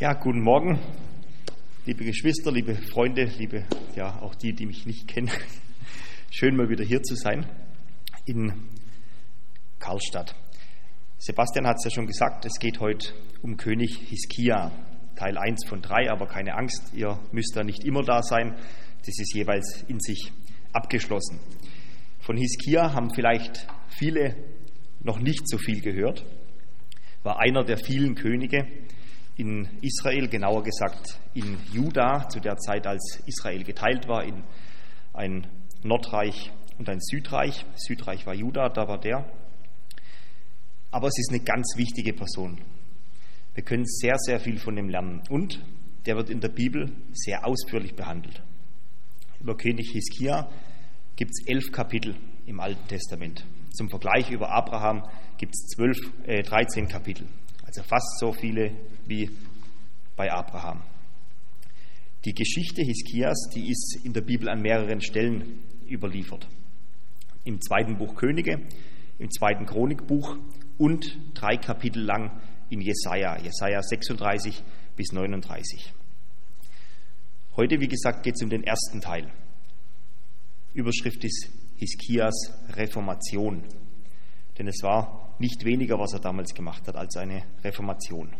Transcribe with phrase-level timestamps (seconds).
[0.00, 0.78] Ja, guten Morgen,
[1.84, 3.64] liebe Geschwister, liebe Freunde, liebe,
[3.96, 5.28] ja, auch die, die mich nicht kennen.
[6.30, 7.44] Schön mal wieder hier zu sein
[8.24, 8.52] in
[9.80, 10.36] Karlstadt.
[11.16, 14.70] Sebastian hat es ja schon gesagt, es geht heute um König Hiskia,
[15.16, 18.54] Teil 1 von 3, aber keine Angst, ihr müsst da nicht immer da sein,
[19.00, 20.30] das ist jeweils in sich
[20.72, 21.40] abgeschlossen.
[22.20, 24.36] Von Hiskia haben vielleicht viele
[25.00, 26.24] noch nicht so viel gehört,
[27.24, 28.64] war einer der vielen Könige,
[29.38, 34.42] in Israel, genauer gesagt in Juda, zu der Zeit, als Israel geteilt war in
[35.14, 35.46] ein
[35.82, 37.64] Nordreich und ein Südreich.
[37.76, 39.24] Südreich war Juda, da war der.
[40.90, 42.58] Aber es ist eine ganz wichtige Person.
[43.54, 45.22] Wir können sehr, sehr viel von ihm lernen.
[45.30, 45.64] Und
[46.06, 48.42] der wird in der Bibel sehr ausführlich behandelt.
[49.40, 50.48] Über König Hiskia
[51.14, 52.16] gibt es elf Kapitel
[52.46, 53.44] im Alten Testament.
[53.72, 55.04] Zum Vergleich über Abraham
[55.36, 55.78] gibt es
[56.24, 57.28] äh, 13 Kapitel.
[57.68, 58.72] Also fast so viele
[59.06, 59.28] wie
[60.16, 60.82] bei Abraham.
[62.24, 66.48] Die Geschichte Hiskias, die ist in der Bibel an mehreren Stellen überliefert.
[67.44, 68.62] Im zweiten Buch Könige,
[69.18, 70.38] im zweiten Chronikbuch
[70.78, 74.62] und drei Kapitel lang in Jesaja, Jesaja 36
[74.96, 75.92] bis 39.
[77.54, 79.30] Heute, wie gesagt, geht es um den ersten Teil.
[80.72, 82.34] Überschrift ist Hiskias
[82.70, 83.62] Reformation.
[84.58, 88.34] Denn es war nicht weniger, was er damals gemacht hat, als eine Reformation.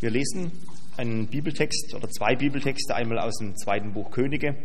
[0.00, 0.52] Wir lesen
[0.96, 4.56] einen Bibeltext oder zwei Bibeltexte, einmal aus dem zweiten Buch Könige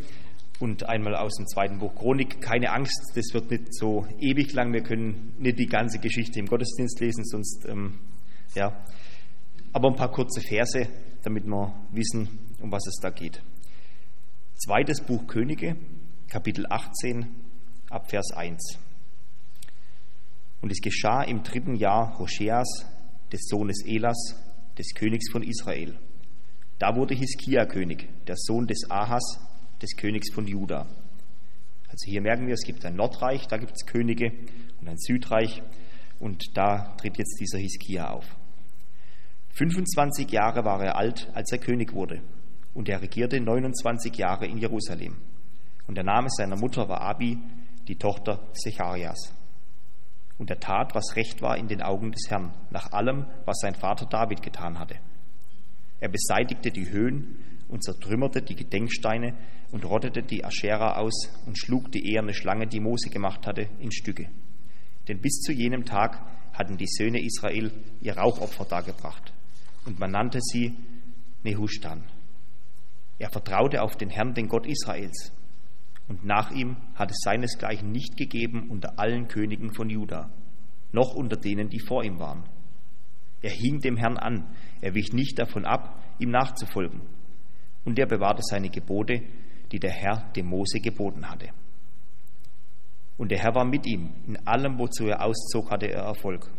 [0.59, 2.42] und einmal aus dem zweiten Buch Chronik.
[2.42, 4.74] Keine Angst, das wird nicht so ewig lang.
[4.74, 8.00] Wir können nicht die ganze Geschichte im Gottesdienst lesen, sonst, ähm,
[8.56, 8.86] ja.
[9.72, 10.88] Aber ein paar kurze Verse,
[11.24, 12.28] damit wir wissen,
[12.62, 13.42] um was es da geht.
[14.56, 15.76] Zweites Buch Könige,
[16.28, 17.28] Kapitel 18,
[17.94, 18.80] ab Vers 1.
[20.62, 22.86] Und es geschah im dritten Jahr Hoscheas,
[23.32, 24.36] des Sohnes Elas,
[24.78, 25.98] des Königs von Israel.
[26.80, 29.40] Da wurde Hiskia König, der Sohn des Ahas,
[29.82, 30.88] des Königs von Juda.
[31.88, 34.32] Also hier merken wir, es gibt ein Nordreich, da gibt es Könige
[34.82, 35.62] und ein Südreich
[36.20, 38.26] und da tritt jetzt dieser Hiskia auf.
[39.50, 42.22] 25 Jahre war er alt, als er König wurde
[42.74, 45.18] und er regierte 29 Jahre in Jerusalem.
[45.88, 47.38] Und der Name seiner Mutter war Abi,
[47.88, 49.34] die Tochter Secharias.
[50.38, 53.76] Und er tat, was recht war in den Augen des Herrn, nach allem, was sein
[53.76, 54.96] Vater David getan hatte.
[56.00, 57.38] Er beseitigte die Höhen
[57.70, 59.36] und zertrümmerte die Gedenksteine
[59.72, 63.92] und rottete die Aschera aus und schlug die eherne Schlange, die Mose gemacht hatte, in
[63.92, 64.28] Stücke.
[65.08, 66.22] Denn bis zu jenem Tag
[66.54, 67.72] hatten die Söhne Israel
[68.02, 69.34] ihr Rauchopfer dargebracht,
[69.86, 70.76] und man nannte sie
[71.44, 72.04] Nehushtan.
[73.20, 75.32] Er vertraute auf den Herrn, den Gott Israels,
[76.08, 80.30] und nach ihm hat es seinesgleichen nicht gegeben unter allen Königen von Juda,
[80.91, 82.44] noch unter denen, die vor ihm waren.
[83.41, 84.47] Er hing dem Herrn an,
[84.81, 87.02] er wich nicht davon ab, ihm nachzufolgen,
[87.86, 89.22] und er bewahrte seine Gebote,
[89.72, 91.50] die der Herr dem Mose geboten hatte.
[93.18, 96.52] Und der Herr war mit ihm, in allem, wozu er auszog, hatte er Erfolg.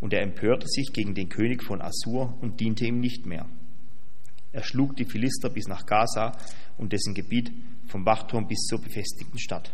[0.00, 3.46] Und er empörte sich gegen den König von Assur und diente ihm nicht mehr.
[4.56, 6.32] Er schlug die Philister bis nach Gaza
[6.78, 7.52] und dessen Gebiet
[7.88, 9.70] vom Wachturm bis zur befestigten Stadt.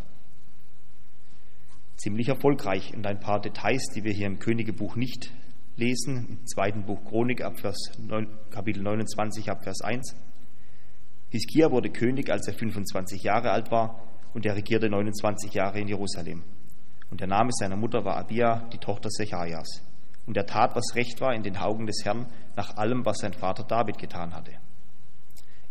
[1.95, 5.33] Ziemlich erfolgreich und ein paar Details, die wir hier im Königebuch nicht
[5.77, 10.17] lesen, im zweiten Buch Chronik ab Vers 9, Kapitel 29 ab Vers 1.
[11.31, 14.03] Hiskia wurde König, als er 25 Jahre alt war
[14.35, 16.43] und er regierte 29 Jahre in Jerusalem.
[17.09, 19.81] Und der Name seiner Mutter war Abia, die Tochter Secharias.
[20.27, 22.27] Und er tat, was recht war in den Augen des Herrn,
[22.57, 24.51] nach allem, was sein Vater David getan hatte.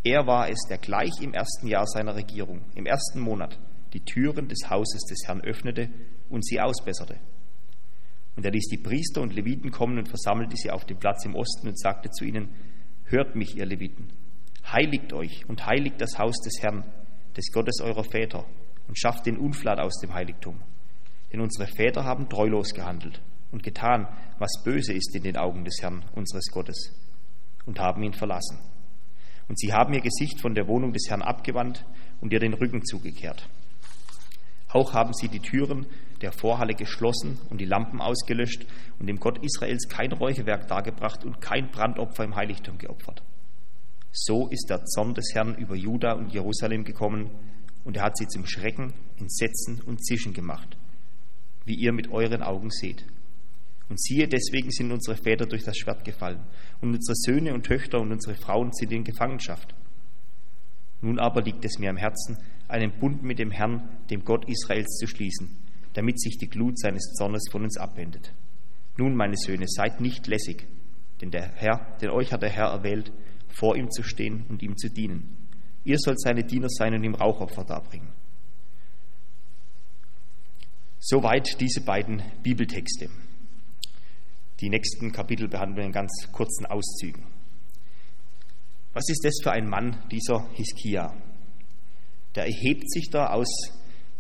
[0.04, 3.60] Er war es, der gleich im ersten Jahr seiner Regierung, im ersten Monat,
[3.94, 5.90] die Türen des Hauses des Herrn öffnete
[6.30, 7.20] und sie ausbesserte.
[8.36, 11.36] Und er ließ die Priester und Leviten kommen und versammelte sie auf dem Platz im
[11.36, 12.50] Osten und sagte zu ihnen,
[13.04, 14.14] Hört mich, ihr Leviten,
[14.72, 16.86] heiligt euch und heiligt das Haus des Herrn,
[17.36, 18.46] des Gottes eurer Väter,
[18.88, 20.62] und schafft den Unflat aus dem Heiligtum.
[21.32, 23.22] Denn unsere Väter haben treulos gehandelt
[23.52, 24.08] und getan,
[24.40, 26.92] was böse ist in den Augen des Herrn, unseres Gottes,
[27.66, 28.71] und haben ihn verlassen.
[29.48, 31.86] Und sie haben ihr Gesicht von der Wohnung des Herrn abgewandt
[32.22, 33.50] und ihr den Rücken zugekehrt.
[34.70, 35.86] Auch haben sie die Türen
[36.22, 38.66] der Vorhalle geschlossen und die Lampen ausgelöscht
[39.00, 43.24] und dem Gott Israels kein Räucherwerk dargebracht und kein Brandopfer im Heiligtum geopfert.
[44.14, 47.32] So ist der Zorn des Herrn über Juda und Jerusalem gekommen,
[47.84, 50.78] und er hat sie zum Schrecken, Entsetzen und Zischen gemacht,
[51.66, 53.06] wie ihr mit euren Augen seht.
[53.92, 56.40] Und siehe, deswegen sind unsere Väter durch das Schwert gefallen,
[56.80, 59.76] und unsere Söhne und Töchter und unsere Frauen sind in Gefangenschaft.
[61.02, 62.38] Nun aber liegt es mir am Herzen,
[62.70, 65.58] einen Bund mit dem Herrn, dem Gott Israels, zu schließen,
[65.92, 68.34] damit sich die Glut seines Zornes von uns abwendet.
[68.96, 70.70] Nun, meine Söhne, seid nicht lässig,
[71.20, 73.12] denn der Herr, denn euch hat der Herr erwählt,
[73.50, 75.50] vor ihm zu stehen und ihm zu dienen.
[75.84, 78.14] Ihr sollt seine Diener sein und ihm Rauchopfer darbringen.
[80.98, 83.10] Soweit diese beiden Bibeltexte.
[84.62, 87.26] Die nächsten Kapitel behandeln in ganz kurzen Auszügen.
[88.94, 91.16] Was ist das für ein Mann, dieser Hiskia?
[92.36, 93.50] Der erhebt sich da aus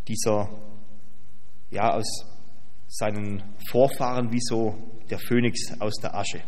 [0.08, 0.50] dieser,
[1.70, 2.08] ja, aus
[2.88, 4.76] seinen Vorfahren wie so
[5.10, 6.42] der Phönix aus der Asche.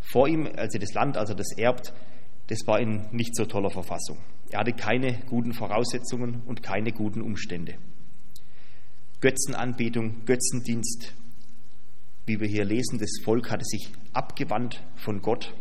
[0.00, 1.92] Vor ihm, als er das Land, als er das erbt,
[2.46, 4.18] das war in nicht so toller Verfassung.
[4.50, 7.76] Er hatte keine guten Voraussetzungen und keine guten Umstände.
[9.20, 11.14] Götzenanbetung, Götzendienst,
[12.30, 15.52] wie wir hier lesen, das Volk hatte sich abgewandt von Gott.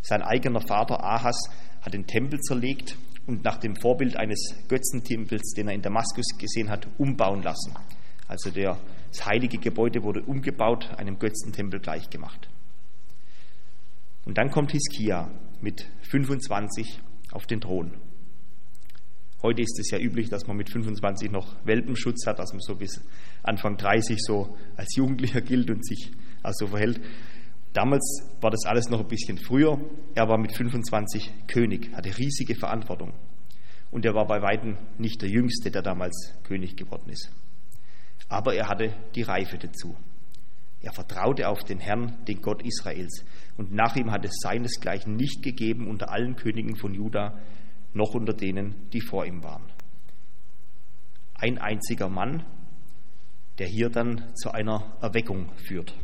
[0.00, 1.36] Sein eigener Vater Ahas
[1.82, 2.96] hat den Tempel zerlegt
[3.26, 7.74] und nach dem Vorbild eines Götzentempels, den er in Damaskus gesehen hat, umbauen lassen.
[8.26, 8.78] Also der,
[9.10, 12.48] das heilige Gebäude wurde umgebaut, einem Götzentempel gleichgemacht.
[14.24, 15.30] Und dann kommt Hiskia
[15.60, 17.00] mit 25
[17.32, 17.92] auf den Thron.
[19.42, 22.74] Heute ist es ja üblich, dass man mit 25 noch Welpenschutz hat, dass man so
[22.74, 23.02] bis
[23.42, 26.10] Anfang 30 so als Jugendlicher gilt und sich
[26.42, 27.00] also verhält.
[27.74, 29.78] Damals war das alles noch ein bisschen früher.
[30.14, 33.12] Er war mit 25 König, hatte riesige Verantwortung.
[33.90, 37.30] Und er war bei Weitem nicht der Jüngste, der damals König geworden ist.
[38.28, 39.94] Aber er hatte die Reife dazu.
[40.80, 43.24] Er vertraute auf den Herrn, den Gott Israels.
[43.58, 47.38] Und nach ihm hat es seinesgleichen nicht gegeben unter allen Königen von Juda,
[47.92, 49.64] noch unter denen, die vor ihm waren.
[51.34, 52.44] Ein einziger Mann,
[53.58, 55.94] der hier dann zu einer Erweckung führt.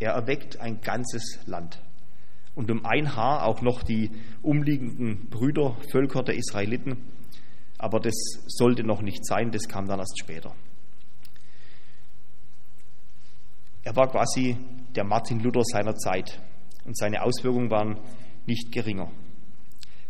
[0.00, 1.80] Er erweckt ein ganzes Land
[2.54, 4.10] und um ein Haar auch noch die
[4.42, 6.96] umliegenden Brüdervölker der Israeliten.
[7.78, 8.14] Aber das
[8.46, 10.54] sollte noch nicht sein, das kam dann erst später.
[13.84, 14.56] Er war quasi
[14.94, 16.42] der Martin Luther seiner Zeit
[16.84, 17.98] und seine Auswirkungen waren
[18.46, 19.10] nicht geringer.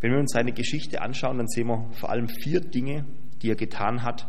[0.00, 3.04] Wenn wir uns seine Geschichte anschauen, dann sehen wir vor allem vier Dinge,
[3.42, 4.26] die er getan hat,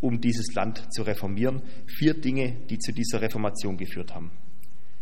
[0.00, 1.62] um dieses Land zu reformieren.
[1.86, 4.30] Vier Dinge, die zu dieser Reformation geführt haben.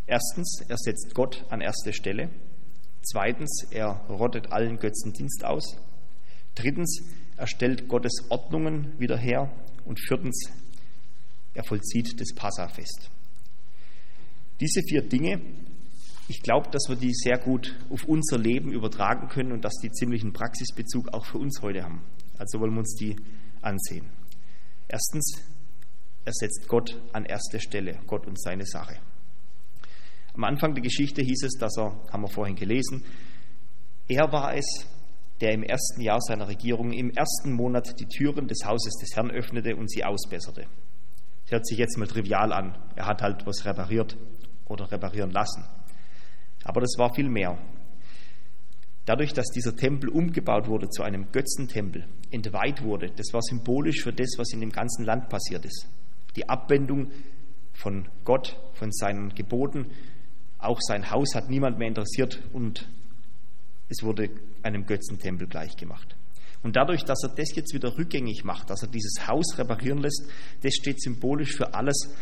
[0.06, 2.31] Erstens, er setzt Gott an erste Stelle.
[3.03, 5.76] Zweitens, er rottet allen Götzendienst aus.
[6.55, 7.03] Drittens,
[7.37, 9.53] er stellt Gottes Ordnungen wieder her.
[9.85, 10.50] Und viertens,
[11.55, 13.11] er vollzieht das Passafest.
[14.61, 15.41] Diese vier Dinge
[16.29, 19.91] ich glaube, dass wir die sehr gut auf unser Leben übertragen können und dass die
[19.91, 22.05] ziemlichen Praxisbezug auch für uns heute haben.
[22.37, 23.17] Also wollen wir uns die
[23.63, 24.07] ansehen.
[24.89, 25.43] Erstens,
[26.27, 28.97] er setzt Gott an erste Stelle, Gott und seine Sache.
[30.35, 33.03] Am Anfang der Geschichte hieß es, dass er, haben wir vorhin gelesen,
[34.07, 34.67] er war es,
[35.41, 39.31] der im ersten Jahr seiner Regierung, im ersten Monat die Türen des Hauses des Herrn
[39.31, 40.67] öffnete und sie ausbesserte.
[41.45, 42.77] Das hört sich jetzt mal trivial an.
[42.97, 44.17] Er hat halt was repariert
[44.67, 45.65] oder reparieren lassen.
[46.69, 47.56] Aber das war viel mehr.
[49.06, 54.12] Dadurch, dass dieser Tempel umgebaut wurde zu einem Götzentempel, entweiht wurde, das war symbolisch für
[54.12, 55.88] das, was in dem ganzen Land passiert ist.
[56.37, 57.11] Die Abwendung
[57.73, 59.87] von Gott, von seinen Geboten,
[60.59, 62.87] auch sein Haus hat niemand mehr interessiert und
[63.88, 64.29] es wurde
[64.62, 66.17] einem Götzentempel gleichgemacht.
[66.62, 70.28] Und dadurch, dass er das jetzt wieder rückgängig macht, dass er dieses Haus reparieren lässt,
[70.61, 72.14] das steht symbolisch für alles,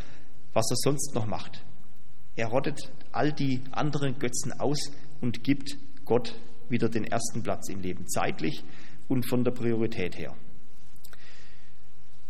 [0.53, 1.65] was er sonst noch macht.
[2.37, 4.79] Er rottet all die anderen Götzen aus
[5.21, 6.39] und gibt Gott
[6.69, 8.63] wieder den ersten Platz im Leben, zeitlich
[9.09, 10.37] und von der Priorität her.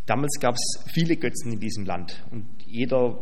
[0.05, 3.19] Damals gab es viele Götzen in diesem Land und jeder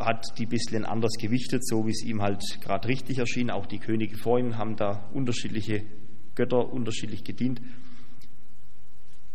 [0.00, 3.50] hat die ein bisschen anders gewichtet, so wie es ihm halt gerade richtig erschien.
[3.50, 5.84] Auch die Könige vor ihm haben da unterschiedliche
[6.34, 7.60] Götter unterschiedlich gedient.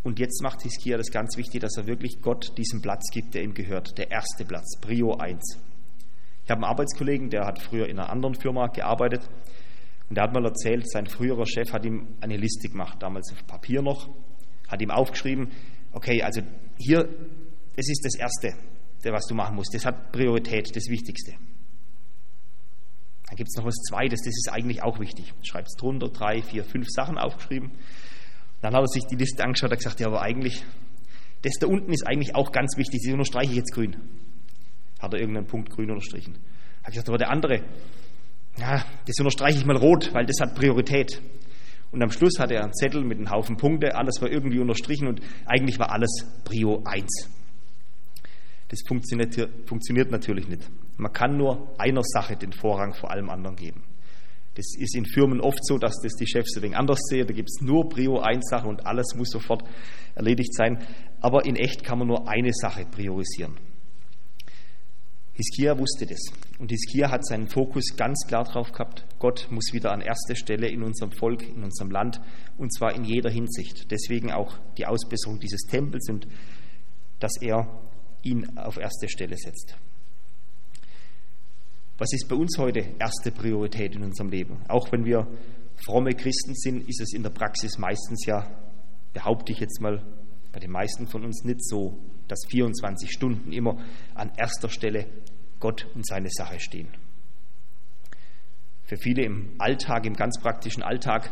[0.03, 3.44] Und jetzt macht Hiskia das ganz wichtig, dass er wirklich Gott diesen Platz gibt, der
[3.44, 5.68] ihm gehört, der erste Platz, Prio 1.
[6.50, 9.22] Ich habe einen Arbeitskollegen, der hat früher in einer anderen Firma gearbeitet
[10.10, 13.46] und der hat mal erzählt, sein früherer Chef hat ihm eine Liste gemacht, damals auf
[13.46, 14.10] Papier noch,
[14.68, 15.51] hat ihm aufgeschrieben,
[15.91, 16.41] okay, also
[16.79, 17.08] hier,
[17.75, 18.56] das ist das Erste,
[19.03, 21.34] was du machen musst, das hat Priorität, das Wichtigste.
[23.27, 25.36] Dann gibt es noch was Zweites, das ist eigentlich auch wichtig.
[25.44, 27.70] Schreibt es drunter, drei, vier, fünf Sachen aufgeschrieben.
[28.62, 30.65] Dann hat er sich die Liste angeschaut und gesagt, ja, aber eigentlich,
[31.44, 34.18] das da unten ist eigentlich auch ganz wichtig, das unterstreiche ich jetzt grün
[35.00, 36.38] hat er irgendeinen Punkt grün unterstrichen.
[36.84, 37.63] Hat gesagt, aber der andere,
[38.58, 41.22] ja, das unterstreiche ich mal rot, weil das hat Priorität.
[41.91, 45.08] Und am Schluss hatte er einen Zettel mit einem Haufen Punkte, alles war irgendwie unterstrichen
[45.08, 47.29] und eigentlich war alles Prio 1.
[48.68, 50.70] Das funktioniert, natürlich nicht.
[50.98, 53.84] Man kann nur einer Sache den Vorrang vor allem anderen geben.
[54.53, 57.25] Das ist in Firmen oft so, dass das die Chefs ein wenig anders sehen.
[57.25, 59.63] Da gibt es nur Prio 1 Sache und alles muss sofort
[60.13, 60.86] erledigt sein.
[61.22, 63.58] Aber in echt kann man nur eine Sache priorisieren.
[65.39, 66.19] Hiskia wusste das.
[66.60, 70.67] Und Hiskia hat seinen Fokus ganz klar drauf gehabt, Gott muss wieder an erster Stelle
[70.67, 72.19] in unserem Volk, in unserem Land,
[72.58, 73.89] und zwar in jeder Hinsicht.
[73.89, 76.27] Deswegen auch die Ausbesserung dieses Tempels und
[77.19, 77.69] dass er
[78.22, 79.77] ihn auf erste Stelle setzt.
[81.98, 84.58] Was ist bei uns heute erste Priorität in unserem Leben?
[84.67, 85.25] Auch wenn wir
[85.86, 88.46] fromme Christen sind, ist es in der Praxis meistens ja,
[89.13, 90.03] behaupte ich jetzt mal,
[90.51, 93.77] bei den meisten von uns nicht so, dass 24 Stunden immer
[94.15, 95.08] an erster Stelle
[95.60, 96.89] Gott und seine Sache stehen.
[98.84, 101.32] Für viele im Alltag, im ganz praktischen Alltag,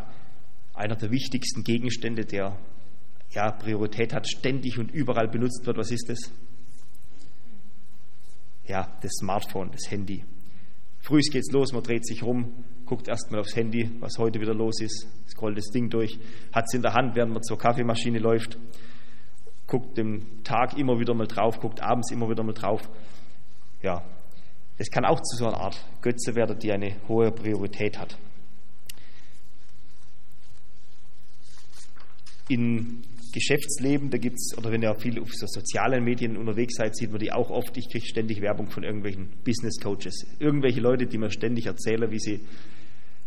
[0.73, 2.57] einer der wichtigsten Gegenstände, der
[3.31, 5.77] ja, Priorität hat, ständig und überall benutzt wird.
[5.77, 6.31] Was ist das?
[8.65, 10.23] Ja, das Smartphone, das Handy.
[10.99, 14.81] Früh geht's los, man dreht sich rum, guckt erstmal aufs Handy, was heute wieder los
[14.81, 16.19] ist, scrollt das Ding durch,
[16.51, 18.57] hat es in der Hand, während man zur Kaffeemaschine läuft,
[19.67, 22.89] guckt den Tag immer wieder mal drauf, guckt abends immer wieder mal drauf.
[23.81, 24.03] Ja,
[24.77, 28.17] das kann auch zu so einer Art Götze werden, die eine hohe Priorität hat.
[32.49, 36.95] In Geschäftsleben, da gibt es, oder wenn ihr viel auf so sozialen Medien unterwegs seid,
[36.95, 37.75] sieht man die auch oft.
[37.77, 40.25] Ich kriege ständig Werbung von irgendwelchen Business Coaches.
[40.39, 42.39] Irgendwelche Leute, die mir ständig erzählen, wie sie,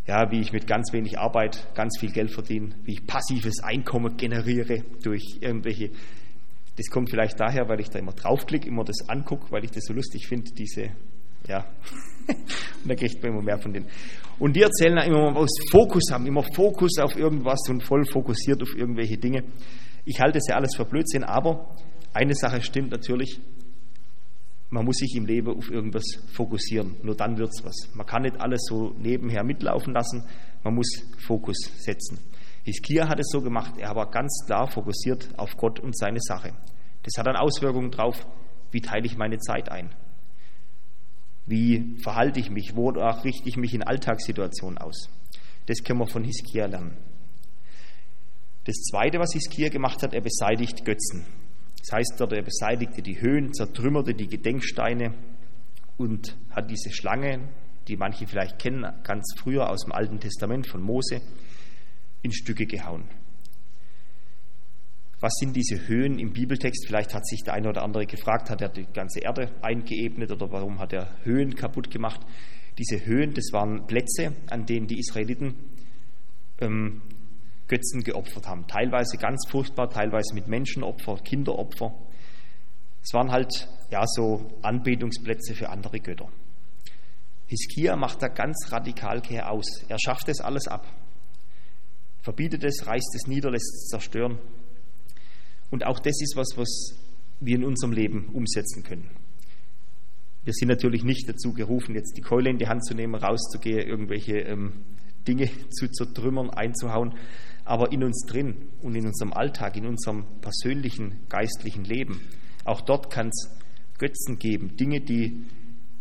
[0.06, 4.16] ja, wie ich mit ganz wenig Arbeit ganz viel Geld verdiene, wie ich passives Einkommen
[4.16, 5.90] generiere durch irgendwelche
[6.80, 9.84] das kommt vielleicht daher, weil ich da immer draufklicke, immer das angucke, weil ich das
[9.84, 10.88] so lustig finde, diese,
[11.46, 11.66] ja,
[12.26, 13.87] und da kriegt man immer mehr von denen.
[14.38, 18.62] Und die erzählen dann immer, was Fokus haben, immer Fokus auf irgendwas und voll fokussiert
[18.62, 19.44] auf irgendwelche Dinge.
[20.06, 21.76] Ich halte das ja alles für Blödsinn, aber
[22.14, 23.38] eine Sache stimmt natürlich,
[24.70, 26.96] man muss sich im Leben auf irgendwas fokussieren.
[27.02, 27.94] Nur dann wird es was.
[27.94, 30.25] Man kann nicht alles so nebenher mitlaufen lassen,
[30.64, 32.20] man muss Fokus setzen.
[32.70, 36.52] Hiskia hat es so gemacht, er war ganz klar fokussiert auf Gott und seine Sache.
[37.02, 38.26] Das hat dann Auswirkungen darauf,
[38.70, 39.90] wie teile ich meine Zeit ein?
[41.46, 42.76] Wie verhalte ich mich?
[42.76, 45.08] Wonach richte ich mich in Alltagssituationen aus?
[45.66, 46.96] Das können wir von Hiskia lernen.
[48.64, 51.26] Das Zweite, was Hiskia gemacht hat, er beseitigt Götzen.
[51.80, 55.14] Das heißt, er beseitigte die Höhen, zertrümmerte die Gedenksteine
[55.96, 57.48] und hat diese Schlange,
[57.88, 61.20] die manche vielleicht kennen, ganz früher aus dem Alten Testament von Mose,
[62.30, 63.04] in Stücke gehauen.
[65.20, 66.87] Was sind diese Höhen im Bibeltext?
[66.87, 70.50] Vielleicht hat sich der eine oder andere gefragt, hat er die ganze Erde eingeebnet oder
[70.50, 72.20] warum hat er Höhen kaputt gemacht?
[72.78, 75.56] Diese Höhen, das waren Plätze, an denen die Israeliten
[76.60, 77.02] ähm,
[77.66, 78.66] Götzen geopfert haben.
[78.66, 81.92] Teilweise ganz furchtbar, teilweise mit Menschenopfer, Kinderopfer.
[83.02, 86.28] Es waren halt ja so Anbetungsplätze für andere Götter.
[87.46, 89.84] Hiskia macht da ganz radikal Kehr aus.
[89.88, 90.87] Er schafft das alles ab
[92.22, 94.38] verbietet es, reißt es nieder, lässt es zerstören.
[95.70, 96.96] Und auch das ist was, was
[97.40, 99.10] wir in unserem Leben umsetzen können.
[100.44, 103.86] Wir sind natürlich nicht dazu gerufen, jetzt die Keule in die Hand zu nehmen, rauszugehen,
[103.86, 104.84] irgendwelche ähm,
[105.26, 107.14] Dinge zu zertrümmern, einzuhauen,
[107.64, 112.20] aber in uns drin und in unserem Alltag, in unserem persönlichen geistlichen Leben,
[112.64, 113.50] auch dort kann es
[113.98, 115.44] Götzen geben, Dinge, die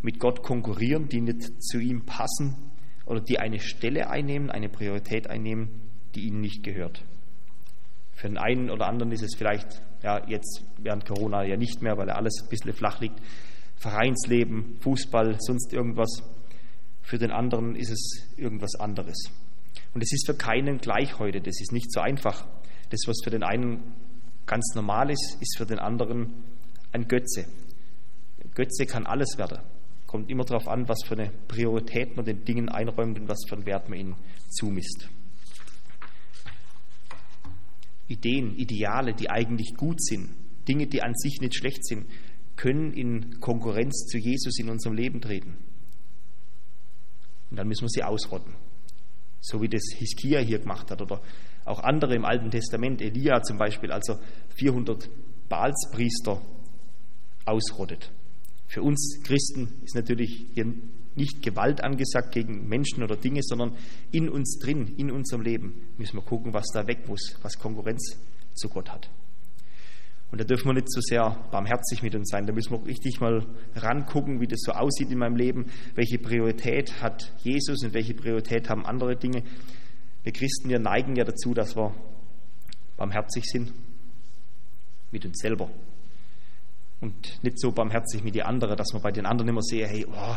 [0.02, 2.56] mit Gott konkurrieren, die nicht zu ihm passen
[3.06, 7.04] oder die eine Stelle einnehmen, eine Priorität einnehmen, die ihnen nicht gehört.
[8.14, 11.98] Für den einen oder anderen ist es vielleicht, ja, jetzt während Corona ja nicht mehr,
[11.98, 13.20] weil alles ein bisschen flach liegt,
[13.78, 16.22] Vereinsleben, Fußball, sonst irgendwas.
[17.02, 19.32] Für den anderen ist es irgendwas anderes.
[19.94, 22.46] Und es ist für keinen gleich heute, das ist nicht so einfach.
[22.90, 23.94] Das, was für den einen
[24.46, 26.44] ganz normal ist, ist für den anderen
[26.92, 27.46] ein Götze.
[28.54, 29.60] Götze kann alles werden.
[30.08, 33.56] Kommt immer darauf an, was für eine Priorität man den Dingen einräumt und was für
[33.56, 34.16] einen Wert man ihnen
[34.50, 35.08] zumisst.
[38.10, 40.32] Ideen, Ideale, die eigentlich gut sind,
[40.68, 42.08] Dinge, die an sich nicht schlecht sind,
[42.56, 45.56] können in Konkurrenz zu Jesus in unserem Leben treten.
[47.50, 48.54] Und dann müssen wir sie ausrotten.
[49.42, 51.22] So wie das Hiskia hier gemacht hat oder
[51.64, 54.20] auch andere im Alten Testament, Elia zum Beispiel, als er
[54.56, 55.10] 400
[55.48, 56.42] Baalspriester
[57.46, 58.12] ausrottet.
[58.68, 60.66] Für uns Christen ist natürlich hier
[61.20, 63.76] nicht Gewalt angesagt gegen Menschen oder Dinge, sondern
[64.12, 68.18] in uns drin, in unserem Leben müssen wir gucken, was da weg muss, was Konkurrenz
[68.56, 69.10] zu Gott hat.
[70.32, 72.46] Und da dürfen wir nicht so sehr barmherzig mit uns sein.
[72.46, 73.46] Da müssen wir richtig mal
[73.76, 75.66] rangucken, wie das so aussieht in meinem Leben.
[75.96, 79.44] Welche Priorität hat Jesus und welche Priorität haben andere Dinge?
[80.24, 81.96] Wir Christen, wir neigen ja dazu, dass wir
[82.96, 83.74] barmherzig sind
[85.12, 85.70] mit uns selber.
[87.02, 90.06] Und nicht so barmherzig mit den anderen, dass man bei den anderen immer sehe, hey,
[90.06, 90.36] oh,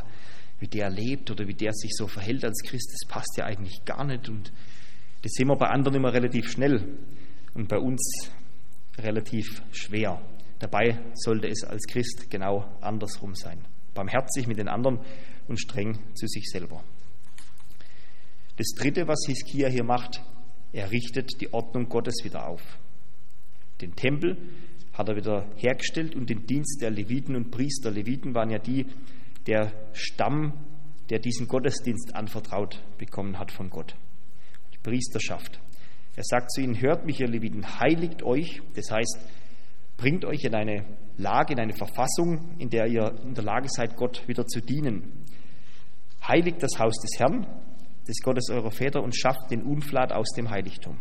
[0.63, 3.85] wie der lebt oder wie der sich so verhält als Christ, das passt ja eigentlich
[3.85, 4.29] gar nicht.
[4.29, 4.53] Und
[5.23, 6.99] das sehen wir bei anderen immer relativ schnell
[7.53, 8.31] und bei uns
[8.97, 10.23] relativ schwer.
[10.61, 13.59] Dabei sollte es als Christ genau andersrum sein.
[13.95, 15.01] barmherzig mit den anderen
[15.49, 16.83] und streng zu sich selber.
[18.57, 20.23] Das Dritte, was Hiskia hier macht,
[20.73, 22.63] er richtet die Ordnung Gottes wieder auf.
[23.81, 24.39] Den Tempel
[24.93, 27.91] hat er wieder hergestellt und den Dienst der Leviten und Priester.
[27.91, 28.87] Leviten waren ja die,
[29.47, 30.53] der Stamm,
[31.11, 33.97] der diesen Gottesdienst anvertraut bekommen hat von Gott.
[34.73, 35.61] Die Priesterschaft.
[36.15, 39.19] Er sagt zu ihnen, hört mich, ihr Leviten, heiligt euch, das heißt,
[39.97, 40.85] bringt euch in eine
[41.17, 45.25] Lage, in eine Verfassung, in der ihr in der Lage seid, Gott wieder zu dienen.
[46.27, 47.47] Heiligt das Haus des Herrn,
[48.07, 50.99] des Gottes eurer Väter und schafft den Unflat aus dem Heiligtum.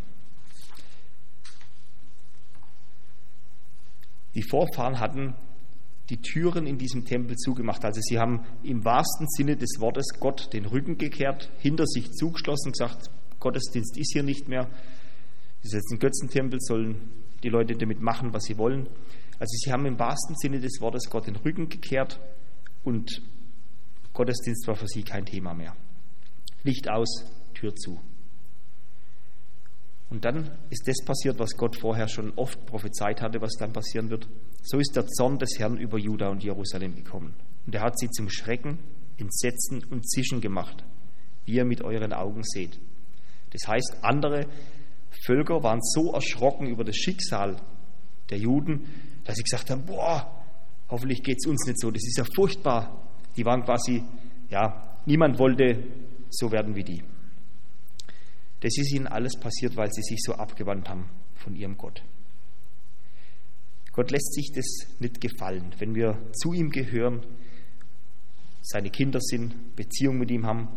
[4.34, 5.36] Die Vorfahren hatten
[6.12, 7.84] die Türen in diesem Tempel zugemacht.
[7.86, 12.74] Also sie haben im wahrsten Sinne des Wortes Gott den Rücken gekehrt, hinter sich zugeschlossen
[12.74, 14.70] gesagt, Gottesdienst ist hier nicht mehr.
[15.64, 16.96] Das ist jetzt ein Götzentempel, sollen
[17.44, 18.88] die Leute damit machen, was sie wollen.
[19.40, 22.20] Also sie haben im wahrsten Sinne des Wortes Gott den Rücken gekehrt
[22.84, 23.22] und
[24.14, 25.76] Gottesdienst war für sie kein Thema mehr.
[26.64, 28.00] Licht aus, Tür zu.
[30.12, 34.10] Und dann ist das passiert, was Gott vorher schon oft prophezeit hatte, was dann passieren
[34.10, 34.28] wird.
[34.62, 37.34] So ist der Zorn des Herrn über Juda und Jerusalem gekommen.
[37.66, 38.80] Und er hat sie zum Schrecken,
[39.18, 40.84] Entsetzen und Zischen gemacht,
[41.46, 42.78] wie ihr mit euren Augen seht.
[43.52, 44.48] Das heißt, andere
[45.26, 47.56] Völker waren so erschrocken über das Schicksal
[48.30, 48.88] der Juden,
[49.24, 50.44] dass sie gesagt haben, boah,
[50.90, 53.08] hoffentlich geht es uns nicht so, das ist ja furchtbar.
[53.38, 54.04] Die waren quasi,
[54.50, 55.86] ja, niemand wollte
[56.30, 57.02] so werden wie die.
[58.62, 62.04] Das ist ihnen alles passiert, weil sie sich so abgewandt haben von ihrem Gott.
[63.92, 64.66] Gott lässt sich das
[65.00, 67.26] nicht gefallen, wenn wir zu ihm gehören,
[68.62, 70.70] seine Kinder sind, Beziehung mit ihm haben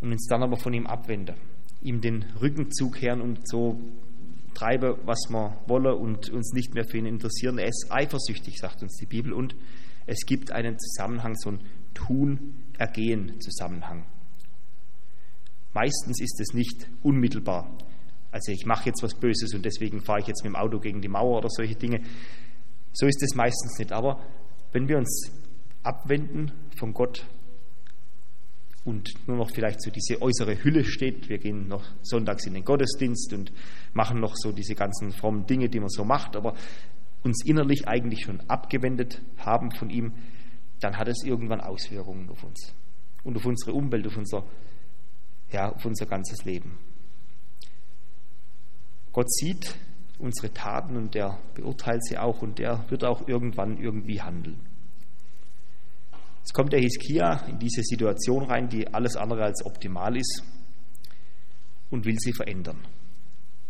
[0.00, 1.36] und uns dann aber von ihm abwenden,
[1.82, 3.78] ihm den Rücken zukehren und so
[4.54, 7.58] treiben, was wir wollen und uns nicht mehr für ihn interessieren.
[7.58, 9.54] Er ist eifersüchtig, sagt uns die Bibel, und
[10.06, 11.60] es gibt einen Zusammenhang, so einen
[11.94, 14.04] Tun-Ergehen-Zusammenhang.
[15.78, 17.70] Meistens ist es nicht unmittelbar.
[18.32, 21.00] Also ich mache jetzt was Böses und deswegen fahre ich jetzt mit dem Auto gegen
[21.00, 22.00] die Mauer oder solche Dinge.
[22.92, 23.92] So ist es meistens nicht.
[23.92, 24.18] Aber
[24.72, 25.30] wenn wir uns
[25.84, 27.24] abwenden von Gott
[28.84, 32.64] und nur noch vielleicht so diese äußere Hülle steht, wir gehen noch sonntags in den
[32.64, 33.52] Gottesdienst und
[33.92, 36.54] machen noch so diese ganzen frommen Dinge, die man so macht, aber
[37.22, 40.14] uns innerlich eigentlich schon abgewendet haben von ihm,
[40.80, 42.74] dann hat es irgendwann Auswirkungen auf uns
[43.22, 44.44] und auf unsere Umwelt, auf unser
[45.52, 46.78] ja, auf unser ganzes Leben.
[49.12, 49.74] Gott sieht
[50.18, 54.60] unsere Taten und er beurteilt sie auch und er wird auch irgendwann irgendwie handeln.
[56.38, 60.42] Jetzt kommt der Hiskia in diese Situation rein, die alles andere als optimal ist
[61.90, 62.86] und will sie verändern.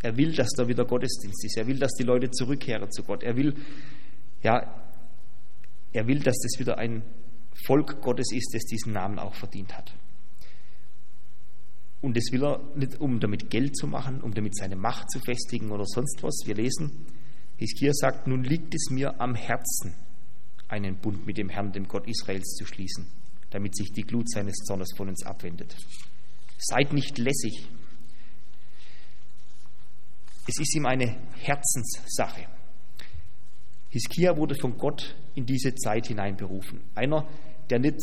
[0.03, 1.57] Er will, dass da wieder Gottesdienst ist.
[1.57, 3.23] Er will, dass die Leute zurückkehren zu Gott.
[3.25, 3.55] Er will,
[4.43, 4.81] ja,
[5.93, 7.03] er will, dass das wieder ein
[7.67, 9.93] Volk Gottes ist, das diesen Namen auch verdient hat.
[12.00, 15.18] Und das will er nicht, um damit Geld zu machen, um damit seine Macht zu
[15.20, 16.42] festigen oder sonst was.
[16.46, 17.06] Wir lesen,
[17.56, 19.94] Hiskia sagt, nun liegt es mir am Herzen,
[20.68, 23.06] einen Bund mit dem Herrn, dem Gott Israels, zu schließen,
[23.50, 25.76] damit sich die Glut seines Zornes von uns abwendet.
[26.58, 27.68] Seid nicht lässig.
[30.46, 32.46] Es ist ihm eine Herzenssache.
[33.90, 36.80] Hiskia wurde von Gott in diese Zeit hineinberufen.
[36.94, 37.26] Einer,
[37.70, 37.98] der nicht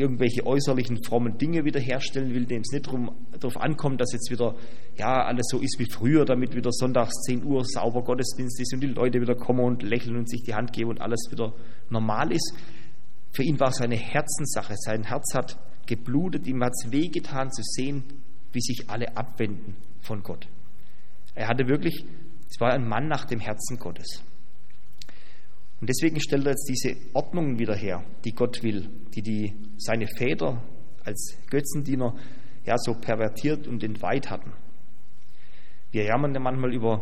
[0.00, 4.56] irgendwelche äußerlichen frommen Dinge wiederherstellen will, dem es nicht darauf ankommt, dass jetzt wieder
[4.96, 8.80] ja alles so ist wie früher, damit wieder sonntags 10 Uhr sauber Gottesdienst ist und
[8.80, 11.52] die Leute wieder kommen und lächeln und sich die Hand geben und alles wieder
[11.90, 12.54] normal ist.
[13.32, 14.74] Für ihn war es eine Herzenssache.
[14.76, 18.04] Sein Herz hat geblutet, ihm hat es wehgetan zu sehen,
[18.52, 20.48] wie sich alle abwenden von Gott.
[21.34, 22.04] Er hatte wirklich,
[22.48, 24.24] es war ein Mann nach dem Herzen Gottes.
[25.80, 30.06] Und deswegen stellt er jetzt diese Ordnungen wieder her, die Gott will, die, die seine
[30.06, 30.62] Väter
[31.04, 32.14] als Götzendiener
[32.66, 34.52] ja so pervertiert und entweiht hatten.
[35.90, 37.00] Wir jammern ja manchmal über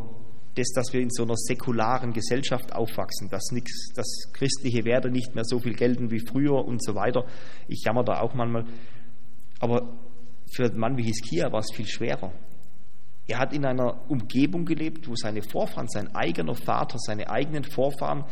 [0.54, 5.34] das, dass wir in so einer säkularen Gesellschaft aufwachsen, dass, nix, dass christliche Werte nicht
[5.34, 7.26] mehr so viel gelten wie früher und so weiter.
[7.66, 8.64] Ich jammer da auch manchmal.
[9.60, 9.98] Aber
[10.50, 12.32] für einen Mann wie Hiskia war es viel schwerer.
[13.26, 18.24] Er hat in einer Umgebung gelebt, wo seine Vorfahren, sein eigener Vater, seine eigenen Vorfahren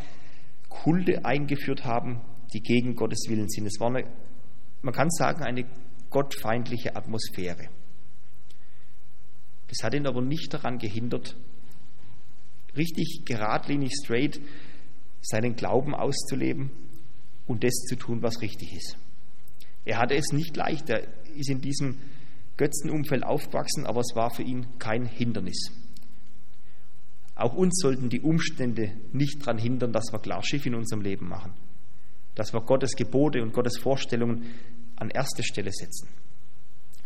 [0.68, 2.20] Kulte eingeführt haben,
[2.52, 3.66] die gegen Gottes Willen sind.
[3.66, 4.06] Es war eine,
[4.82, 5.64] man kann sagen, eine
[6.10, 7.68] gottfeindliche Atmosphäre.
[9.68, 11.36] Das hat ihn aber nicht daran gehindert,
[12.76, 14.40] richtig geradlinig, straight
[15.20, 16.70] seinen Glauben auszuleben
[17.46, 18.96] und das zu tun, was richtig ist.
[19.84, 21.02] Er hatte es nicht leicht, er
[21.36, 21.98] ist in diesem
[22.56, 25.70] Götzenumfeld aufgewachsen, aber es war für ihn kein Hindernis.
[27.36, 31.28] Auch uns sollten die Umstände nicht daran hindern, dass wir klar Schiff in unserem Leben
[31.28, 31.52] machen.
[32.36, 34.44] dass wir Gottes Gebote und Gottes Vorstellungen
[34.96, 36.08] an erste Stelle setzen.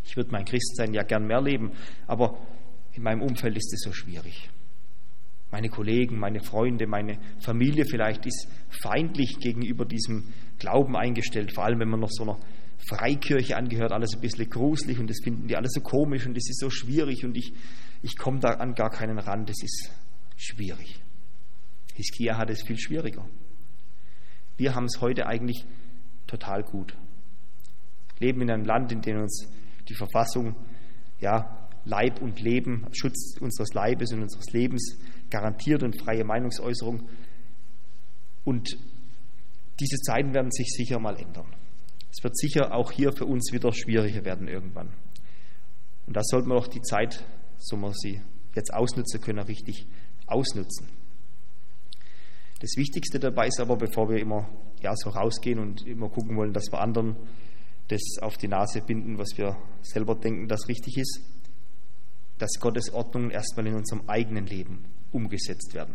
[0.04, 1.70] Ich würde mein Christsein ja gern mehr leben,
[2.06, 2.36] aber
[2.92, 4.50] in meinem Umfeld ist es so schwierig.
[5.52, 8.48] Meine Kollegen, meine Freunde, meine Familie vielleicht ist
[8.82, 12.38] feindlich gegenüber diesem Glauben eingestellt, vor allem wenn man noch so einer
[12.88, 16.48] Freikirche angehört, alles ein bisschen gruselig und das finden die alle so komisch und das
[16.48, 17.52] ist so schwierig und ich,
[18.02, 19.90] ich komme da an gar keinen Rand, das ist
[20.40, 21.02] schwierig.
[21.94, 23.28] Hiskia hat es viel schwieriger.
[24.56, 25.66] Wir haben es heute eigentlich
[26.26, 26.96] total gut.
[28.18, 29.48] Leben in einem Land, in dem uns
[29.88, 30.56] die Verfassung
[31.20, 34.98] ja, Leib und Leben, Schutz unseres Leibes und unseres Lebens
[35.28, 37.08] garantiert und freie Meinungsäußerung.
[38.44, 38.78] Und
[39.78, 41.54] diese Zeiten werden sich sicher mal ändern.
[42.10, 44.92] Es wird sicher auch hier für uns wieder schwieriger werden irgendwann.
[46.06, 47.24] Und da sollten wir doch die Zeit,
[47.58, 48.20] so wir sie
[48.54, 49.86] jetzt ausnutzen können, richtig
[50.30, 50.88] ausnutzen.
[52.60, 54.48] Das Wichtigste dabei ist aber, bevor wir immer
[54.82, 57.16] ja, so rausgehen und immer gucken wollen, dass wir anderen
[57.88, 61.20] das auf die Nase binden, was wir selber denken, das richtig ist,
[62.38, 65.94] dass Gottes Ordnungen erstmal in unserem eigenen Leben umgesetzt werden.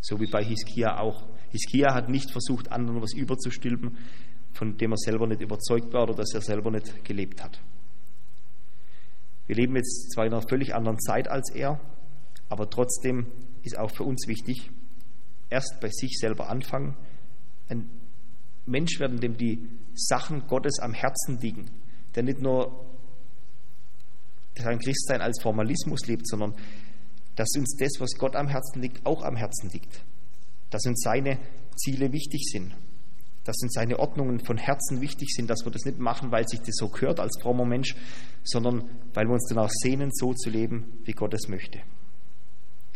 [0.00, 1.24] So wie bei Hiskia auch.
[1.50, 3.96] Hiskia hat nicht versucht, anderen was überzustülpen,
[4.52, 7.60] von dem er selber nicht überzeugt war oder dass er selber nicht gelebt hat.
[9.46, 11.80] Wir leben jetzt zwar in einer völlig anderen Zeit als er,
[12.52, 13.26] aber trotzdem
[13.62, 14.70] ist auch für uns wichtig,
[15.48, 16.94] erst bei sich selber anfangen,
[17.70, 17.88] ein
[18.66, 21.70] Mensch werden, dem die Sachen Gottes am Herzen liegen,
[22.14, 22.84] der nicht nur
[24.54, 26.54] sein Christsein als Formalismus lebt, sondern
[27.36, 30.04] dass uns das, was Gott am Herzen liegt, auch am Herzen liegt.
[30.68, 31.38] Dass uns seine
[31.76, 32.76] Ziele wichtig sind.
[33.44, 36.60] Dass uns seine Ordnungen von Herzen wichtig sind, dass wir das nicht machen, weil sich
[36.60, 37.96] das so gehört als frommer Mensch,
[38.44, 38.84] sondern
[39.14, 41.80] weil wir uns danach sehnen, so zu leben, wie Gott es möchte.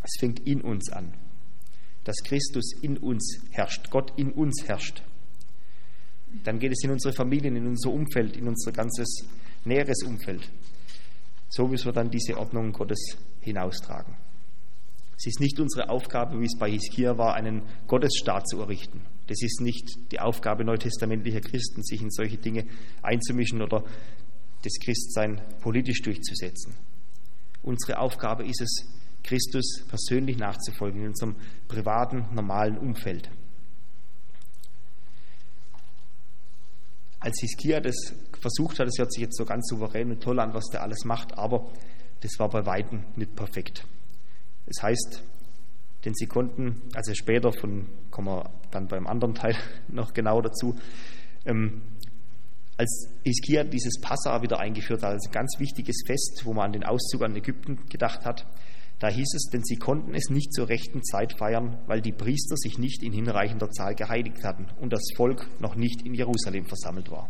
[0.07, 1.13] Es fängt in uns an
[2.07, 5.03] dass Christus in uns herrscht, Gott in uns herrscht.
[6.45, 9.25] Dann geht es in unsere Familien, in unser Umfeld, in unser ganzes
[9.65, 10.49] näheres Umfeld.
[11.49, 14.15] So müssen wir dann diese Ordnung Gottes hinaustragen.
[15.17, 19.03] Es ist nicht unsere Aufgabe, wie es bei Hiskia war, einen Gottesstaat zu errichten.
[19.27, 22.67] Das ist nicht die Aufgabe neutestamentlicher Christen, sich in solche Dinge
[23.03, 23.83] einzumischen oder
[24.63, 26.75] das Christsein politisch durchzusetzen.
[27.63, 28.87] Unsere Aufgabe ist es,
[29.27, 31.37] Christus persönlich nachzufolgen in unserem
[31.69, 33.29] privaten, normalen Umfeld.
[37.19, 40.55] Als Hiskia das versucht hat, es hört sich jetzt so ganz souverän und toll an,
[40.55, 41.67] was der alles macht, aber
[42.21, 43.85] das war bei Weitem nicht perfekt.
[44.67, 45.23] Das heißt,
[46.05, 49.57] denn sie konnten, also später von, kommen wir dann beim anderen Teil
[49.89, 50.77] noch genau dazu,
[51.45, 51.83] ähm,
[52.77, 56.73] als Hiskia dieses Passa wieder eingeführt hat, als ein ganz wichtiges Fest, wo man an
[56.73, 58.47] den Auszug an Ägypten gedacht hat,
[58.99, 62.57] da hieß es, denn sie konnten es nicht zur rechten Zeit feiern, weil die Priester
[62.57, 67.11] sich nicht in hinreichender Zahl geheiligt hatten und das Volk noch nicht in Jerusalem versammelt
[67.11, 67.29] war.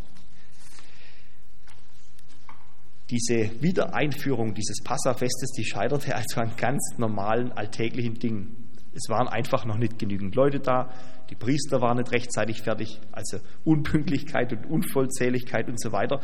[3.10, 8.70] Diese Wiedereinführung dieses Passafestes, die scheiterte also an ganz normalen alltäglichen Dingen.
[8.94, 10.90] Es waren einfach noch nicht genügend Leute da,
[11.30, 16.20] die Priester waren nicht rechtzeitig fertig, also Unpünktlichkeit und Unvollzähligkeit und so weiter.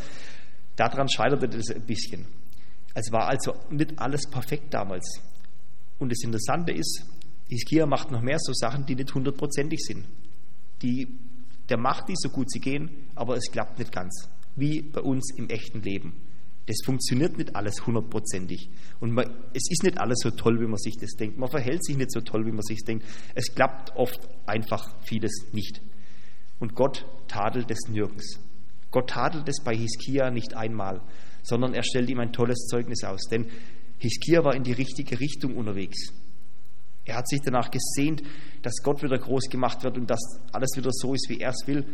[0.76, 2.26] Daran scheiterte das ein bisschen.
[2.94, 5.20] Es war also nicht alles perfekt damals.
[6.02, 7.04] Und das Interessante ist,
[7.48, 10.04] Hiskia macht noch mehr so Sachen, die nicht hundertprozentig sind.
[10.82, 11.06] Die,
[11.68, 14.28] der macht die so gut sie gehen, aber es klappt nicht ganz.
[14.56, 16.14] Wie bei uns im echten Leben.
[16.66, 18.68] Das funktioniert nicht alles hundertprozentig.
[18.98, 21.38] Und man, es ist nicht alles so toll, wie man sich das denkt.
[21.38, 23.06] Man verhält sich nicht so toll, wie man sich denkt.
[23.36, 25.82] Es klappt oft einfach vieles nicht.
[26.58, 28.40] Und Gott tadelt es nirgends.
[28.90, 31.00] Gott tadelt es bei Hiskia nicht einmal,
[31.44, 33.20] sondern er stellt ihm ein tolles Zeugnis aus.
[33.30, 33.46] Denn
[34.02, 36.12] Hiskia war in die richtige Richtung unterwegs.
[37.04, 38.22] Er hat sich danach gesehnt,
[38.62, 40.20] dass Gott wieder groß gemacht wird und dass
[40.52, 41.84] alles wieder so ist, wie er es will.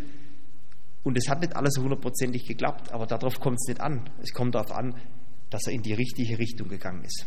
[1.03, 4.11] Und es hat nicht alles hundertprozentig geklappt, aber darauf kommt es nicht an.
[4.23, 4.95] Es kommt darauf an,
[5.51, 7.27] dass er in die richtige Richtung gegangen ist.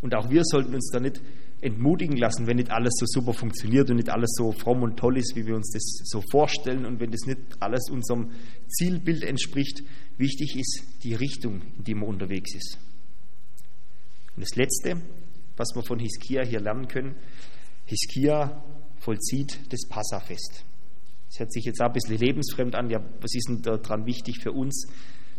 [0.00, 1.20] Und auch wir sollten uns da nicht
[1.60, 5.16] entmutigen lassen, wenn nicht alles so super funktioniert und nicht alles so fromm und toll
[5.16, 8.30] ist, wie wir uns das so vorstellen und wenn das nicht alles unserem
[8.68, 9.82] Zielbild entspricht.
[10.18, 12.78] Wichtig ist die Richtung, in die man unterwegs ist.
[14.36, 15.00] Und das Letzte,
[15.56, 17.16] was wir von Hiskia hier lernen können,
[17.86, 18.62] Hiskia
[18.98, 20.64] vollzieht das Passafest.
[21.28, 22.90] Das hört sich jetzt auch ein bisschen lebensfremd an.
[22.90, 24.86] Ja, was ist denn daran wichtig für uns,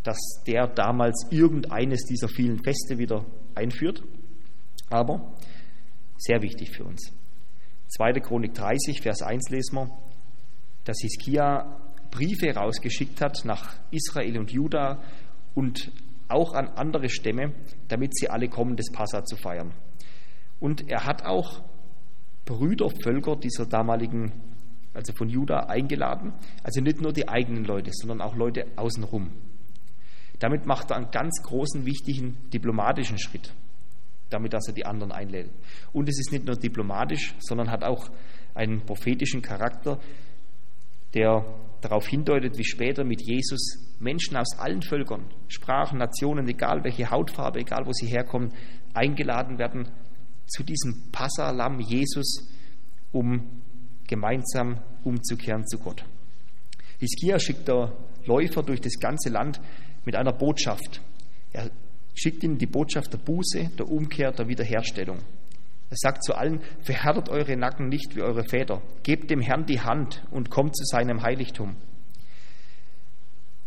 [0.03, 4.03] dass der damals irgendeines dieser vielen Feste wieder einführt?
[4.89, 5.35] Aber
[6.17, 7.11] sehr wichtig für uns.
[7.97, 8.13] 2.
[8.19, 9.89] Chronik 30, Vers 1 lesen wir,
[10.83, 11.81] dass Hiskia
[12.11, 15.01] Briefe rausgeschickt hat nach Israel und Juda
[15.53, 15.91] und
[16.27, 17.53] auch an andere Stämme,
[17.87, 19.73] damit sie alle kommen, das Passa zu feiern.
[20.59, 21.61] Und er hat auch
[22.45, 24.31] Brüdervölker dieser damaligen
[24.95, 26.33] also von Juda, eingeladen.
[26.63, 29.29] Also nicht nur die eigenen Leute, sondern auch Leute außenrum.
[30.39, 33.53] Damit macht er einen ganz großen, wichtigen diplomatischen Schritt,
[34.29, 35.49] damit dass er die anderen einlädt.
[35.91, 38.09] Und es ist nicht nur diplomatisch, sondern hat auch
[38.53, 39.99] einen prophetischen Charakter,
[41.13, 41.45] der
[41.85, 47.59] darauf hindeutet, wie später mit Jesus Menschen aus allen Völkern, Sprachen, Nationen, egal welche Hautfarbe,
[47.59, 48.51] egal wo sie herkommen,
[48.93, 49.87] eingeladen werden
[50.47, 52.49] zu diesem Passalam Jesus,
[53.11, 53.61] um
[54.07, 56.03] gemeinsam umzukehren zu Gott.
[56.99, 57.93] Hiskia schickt der
[58.25, 59.61] Läufer durch das ganze Land
[60.05, 61.01] mit einer Botschaft.
[61.53, 61.69] Er
[62.15, 65.19] schickt ihnen die Botschaft der Buße, der Umkehr, der Wiederherstellung.
[65.89, 69.81] Er sagt zu allen, verhärtet eure Nacken nicht wie eure Väter, gebt dem Herrn die
[69.81, 71.75] Hand und kommt zu seinem Heiligtum.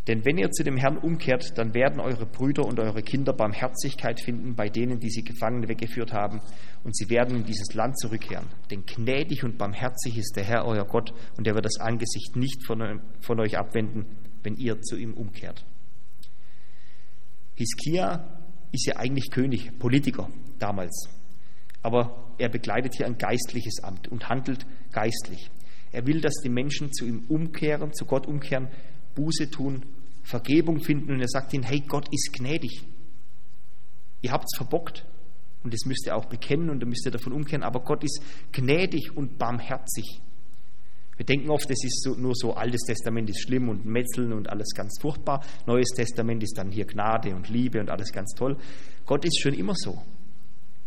[0.09, 4.21] Denn wenn ihr zu dem Herrn umkehrt, dann werden eure Brüder und eure Kinder Barmherzigkeit
[4.21, 6.41] finden bei denen, die sie gefangen weggeführt haben,
[6.83, 8.47] und sie werden in dieses Land zurückkehren.
[8.71, 12.67] Denn gnädig und barmherzig ist der Herr, euer Gott, und er wird das Angesicht nicht
[12.67, 14.07] von, von euch abwenden,
[14.43, 15.67] wenn ihr zu ihm umkehrt.
[17.55, 18.41] Hiskia
[18.73, 21.18] ist ja eigentlich König, Politiker damals.
[21.83, 25.51] Aber er begleitet hier ein geistliches Amt und handelt geistlich.
[25.93, 28.69] Er will, dass die Menschen zu ihm umkehren, zu Gott umkehren,
[29.15, 29.85] Buße tun,
[30.23, 32.83] Vergebung finden und er sagt ihnen, hey, Gott ist gnädig.
[34.21, 35.07] Ihr habt es verbockt
[35.63, 38.21] und das müsst ihr auch bekennen und ihr müsst ihr davon umkehren, aber Gott ist
[38.53, 40.21] gnädig und barmherzig.
[41.17, 44.49] Wir denken oft, es ist so, nur so, Altes Testament ist schlimm und Metzeln und
[44.51, 45.45] alles ganz furchtbar.
[45.67, 48.57] Neues Testament ist dann hier Gnade und Liebe und alles ganz toll.
[49.05, 50.01] Gott ist schon immer so.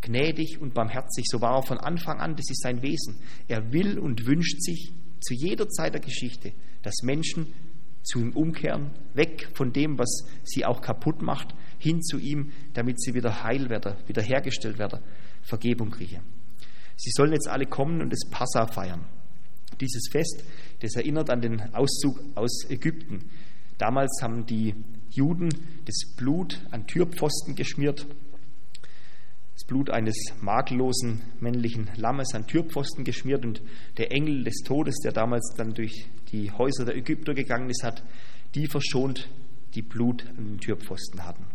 [0.02, 3.20] Gnädig und barmherzig, so war er von Anfang an, das ist sein Wesen.
[3.48, 7.54] Er will und wünscht sich zu jeder Zeit der Geschichte, dass Menschen
[8.04, 13.00] zu ihm umkehren, weg von dem, was sie auch kaputt macht, hin zu ihm, damit
[13.00, 15.00] sie wieder heil werden, wiederhergestellt werden,
[15.44, 16.22] Vergebung kriegen.
[16.98, 19.06] Sie sollen jetzt alle kommen und das Passa feiern.
[19.80, 20.44] Dieses Fest,
[20.82, 23.30] das erinnert an den Auszug aus Ägypten.
[23.78, 24.76] Damals haben die
[25.10, 25.50] Juden
[25.86, 28.06] das Blut an Türpfosten geschmiert,
[29.62, 33.62] das Blut eines makellosen männlichen Lammes an Türpfosten geschmiert und
[33.98, 38.04] der Engel des Todes, der damals dann durch die Häuser der Ägypter gegangen ist, hat
[38.56, 39.30] die verschont,
[39.76, 41.46] die Blut an den Türpfosten hatten.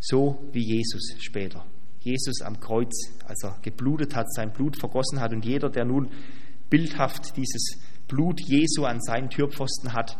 [0.00, 1.64] So wie Jesus später.
[2.00, 2.92] Jesus am Kreuz,
[3.26, 6.10] als er geblutet hat, sein Blut vergossen hat und jeder, der nun
[6.68, 10.18] bildhaft dieses Blut Jesu an seinen Türpfosten hat,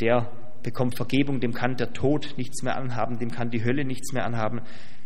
[0.00, 0.30] der
[0.62, 4.24] bekommt Vergebung, dem kann der Tod nichts mehr anhaben, dem kann die Hölle nichts mehr
[4.24, 4.60] anhaben,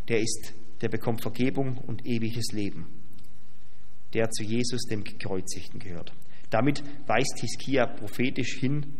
[0.09, 2.87] der ist, der bekommt Vergebung und ewiges Leben.
[4.15, 6.13] Der zu Jesus, dem Gekreuzigten, gehört.
[6.51, 8.95] Damit weist Hiskia prophetisch hin,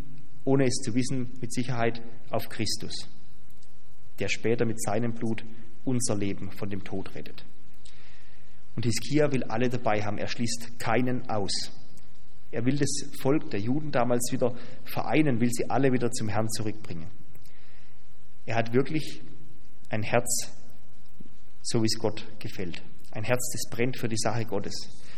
[0.45, 3.09] ohne es zu wissen, mit Sicherheit auf Christus,
[4.19, 5.45] der später mit seinem Blut
[5.85, 7.45] unser Leben von dem Tod rettet.
[8.75, 11.73] Und Hiskia will alle dabei haben, er schließt keinen aus.
[12.57, 12.89] Er will das
[13.21, 17.07] Volk der Juden damals wieder vereinen, will sie alle wieder zum Herrn zurückbringen.
[18.47, 19.21] Er hat wirklich
[19.91, 20.51] ein Herz,
[21.61, 22.83] so wie es Gott gefällt.
[23.11, 24.73] Ein Herz, das brennt für die Sache Gottes.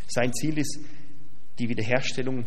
[0.08, 0.80] Sein Ziel ist
[1.60, 2.46] die Wiederherstellung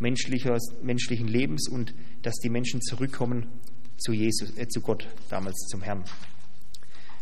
[0.00, 3.46] menschlichen Lebens und dass die Menschen zurückkommen
[3.96, 6.02] zu Jesus, äh, zu Gott, damals zum Herrn.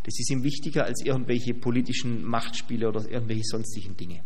[0.05, 4.25] Das ist ihm wichtiger als irgendwelche politischen Machtspiele oder irgendwelche sonstigen Dinge.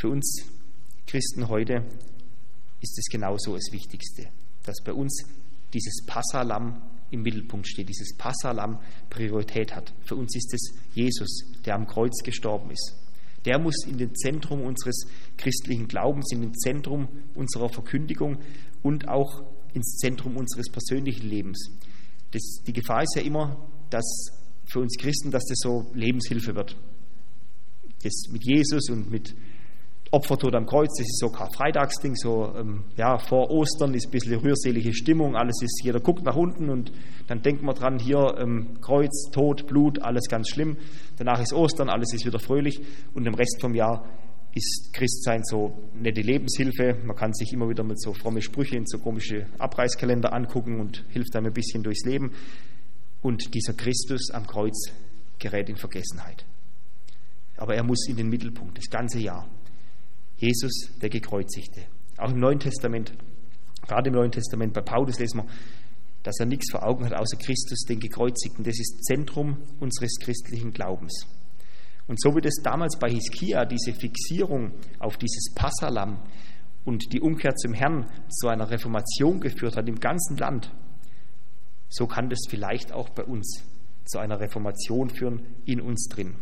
[0.00, 0.46] Für uns
[1.06, 1.84] Christen heute
[2.80, 4.28] ist es genauso das Wichtigste,
[4.64, 5.26] dass bei uns
[5.74, 8.78] dieses Passalam im Mittelpunkt steht, dieses Passalam
[9.10, 9.92] Priorität hat.
[10.06, 12.94] Für uns ist es Jesus, der am Kreuz gestorben ist.
[13.44, 15.04] Der muss in den Zentrum unseres
[15.36, 18.38] christlichen Glaubens, in den Zentrum unserer Verkündigung
[18.82, 21.72] und auch ins Zentrum unseres persönlichen Lebens.
[22.30, 24.06] Das, die Gefahr ist ja immer, dass
[24.64, 26.74] für uns Christen, dass das so Lebenshilfe wird.
[28.02, 29.34] Das mit Jesus und mit
[30.12, 34.40] Opfertod am Kreuz, das ist so Karfreitagsding, so ähm, ja, vor Ostern ist ein bisschen
[34.40, 36.90] rührselige Stimmung, alles ist, jeder guckt nach unten und
[37.28, 40.76] dann denkt man dran, hier ähm, Kreuz, Tod, Blut, alles ganz schlimm.
[41.16, 42.80] Danach ist Ostern, alles ist wieder fröhlich
[43.14, 44.04] und im Rest vom Jahr
[44.52, 46.96] ist Christsein so nette Lebenshilfe.
[47.04, 51.04] Man kann sich immer wieder mit so fromme Sprüche in so komische Abreißkalender angucken und
[51.10, 52.32] hilft einem ein bisschen durchs Leben.
[53.22, 54.90] Und dieser Christus am Kreuz
[55.38, 56.44] gerät in Vergessenheit.
[57.56, 59.46] Aber er muss in den Mittelpunkt, das ganze Jahr.
[60.40, 61.82] Jesus, der Gekreuzigte.
[62.16, 63.12] Auch im Neuen Testament,
[63.86, 65.46] gerade im Neuen Testament, bei Paulus lesen wir,
[66.22, 68.64] dass er nichts vor Augen hat außer Christus, den Gekreuzigten.
[68.64, 71.26] Das ist Zentrum unseres christlichen Glaubens.
[72.08, 76.22] Und so wie das damals bei Hiskia, diese Fixierung auf dieses Passalam
[76.84, 80.72] und die Umkehr zum Herrn zu einer Reformation geführt hat im ganzen Land,
[81.90, 83.62] so kann das vielleicht auch bei uns
[84.06, 86.34] zu einer Reformation führen in uns drin.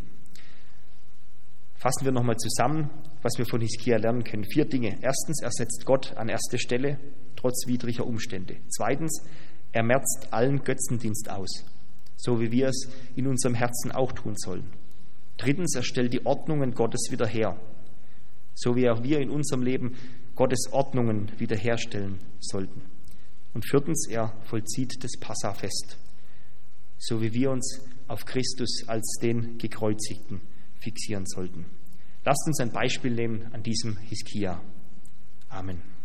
[1.78, 2.90] Fassen wir nochmal zusammen,
[3.22, 4.44] was wir von Hiskia lernen können.
[4.44, 4.98] Vier Dinge.
[5.00, 6.98] Erstens, er setzt Gott an erste Stelle,
[7.36, 8.56] trotz widriger Umstände.
[8.68, 9.22] Zweitens,
[9.70, 11.64] er merzt allen Götzendienst aus,
[12.16, 14.72] so wie wir es in unserem Herzen auch tun sollen.
[15.36, 17.60] Drittens, er stellt die Ordnungen Gottes wieder her,
[18.56, 19.94] so wie auch wir in unserem Leben
[20.34, 22.82] Gottes Ordnungen wiederherstellen sollten.
[23.54, 25.96] Und viertens, er vollzieht das Passafest,
[26.98, 30.40] so wie wir uns auf Christus als den Gekreuzigten
[30.78, 31.66] fixieren sollten.
[32.24, 34.60] Lasst uns ein Beispiel nehmen an diesem Hiskia.
[35.48, 35.97] Amen.